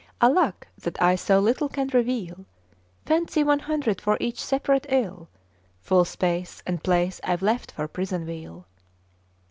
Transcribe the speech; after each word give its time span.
''Alack 0.21 0.67
that 0.79 0.99
I 0.99 1.13
so 1.13 1.39
little 1.39 1.69
can 1.69 1.87
reveal! 1.89 2.45
Fancy 3.05 3.43
one 3.43 3.59
hundred 3.59 4.01
for 4.01 4.17
each 4.19 4.43
separate 4.43 4.87
ill: 4.89 5.29
Full 5.81 6.05
space 6.05 6.63
and 6.65 6.83
place 6.83 7.21
I've 7.23 7.43
left 7.43 7.71
for 7.73 7.87
prison 7.87 8.25
weal! 8.25 8.65